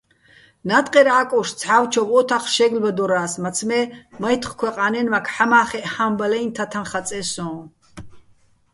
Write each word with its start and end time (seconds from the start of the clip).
ნატყერ 0.69 1.07
ა́კუშ 1.19 1.49
ცჰ̦ა́ვჩოვ 1.59 2.09
ო́თახ 2.19 2.43
შე́გლბადორა́ს, 2.53 3.33
მაცმე́ 3.43 3.83
მაჲთხქვეყა́ნაჲნმაქ 4.21 5.27
ჰ̦ამა́ხეჸ 5.33 5.85
ჰა́მბალაჲნი̆ 5.93 6.55
თათაჼ 6.55 6.81
ხაწეჼ 6.89 7.21
სო́ჼ. 7.31 7.55